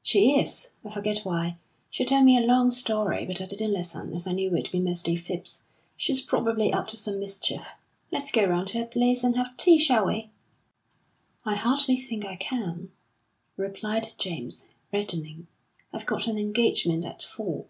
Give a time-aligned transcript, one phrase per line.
[0.00, 1.56] "She is; I forget why.
[1.90, 4.70] She told me a long story, but I didn't listen, as I knew it would
[4.70, 5.64] be mostly fibs.
[5.96, 7.66] She's probably up to some mischief.
[8.12, 10.30] Let's go round to her place and have tea, shall we?"
[11.44, 12.92] "I hardly think I can,"
[13.56, 15.48] replied James, reddening.
[15.92, 17.64] "I've got an engagement at four."